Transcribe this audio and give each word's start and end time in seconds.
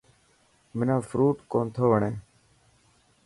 منا 0.77 0.95
فروٽ 1.09 1.35
ڪونٿو 1.51 1.85
وڻي. 1.91 2.11